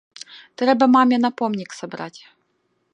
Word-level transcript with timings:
Трэба 0.61 0.85
маме 0.95 1.17
на 1.27 1.31
помнік 1.43 1.71
сабраць. 1.81 2.17